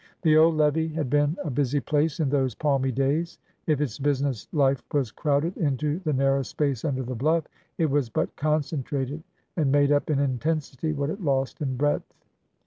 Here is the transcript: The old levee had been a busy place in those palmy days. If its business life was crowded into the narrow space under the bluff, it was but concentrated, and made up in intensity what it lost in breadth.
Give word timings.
The 0.23 0.35
old 0.35 0.57
levee 0.57 0.87
had 0.87 1.11
been 1.11 1.37
a 1.43 1.51
busy 1.51 1.79
place 1.79 2.19
in 2.19 2.31
those 2.31 2.55
palmy 2.55 2.91
days. 2.91 3.37
If 3.67 3.79
its 3.79 3.99
business 3.99 4.47
life 4.51 4.81
was 4.91 5.11
crowded 5.11 5.55
into 5.57 5.99
the 5.99 6.11
narrow 6.11 6.41
space 6.41 6.83
under 6.83 7.03
the 7.03 7.13
bluff, 7.13 7.43
it 7.77 7.85
was 7.85 8.09
but 8.09 8.35
concentrated, 8.35 9.21
and 9.57 9.71
made 9.71 9.91
up 9.91 10.09
in 10.09 10.17
intensity 10.17 10.91
what 10.91 11.11
it 11.11 11.21
lost 11.21 11.61
in 11.61 11.77
breadth. 11.77 12.15